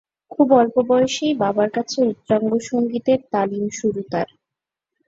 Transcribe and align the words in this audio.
খুব 0.31 0.47
অল্প 0.53 0.75
বয়সেই 0.89 1.33
বাবার 1.41 1.69
কাছে 1.69 1.97
উচ্চাঙ্গ 2.05 2.51
সঙ্গীতের 2.69 3.19
তালিম 3.31 3.65
শুরু 3.79 4.01
তার। 4.11 4.27